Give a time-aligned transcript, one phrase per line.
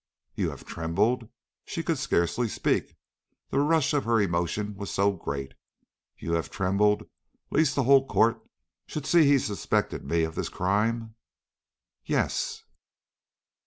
[0.33, 1.29] "You have trembled"
[1.63, 2.95] she could scarcely speak,
[3.51, 5.53] the rush of her emotion was so great
[6.17, 7.07] "you have trembled
[7.51, 8.41] lest the whole court
[8.87, 11.13] should see he suspected me of this crime?"
[12.03, 12.63] "Yes."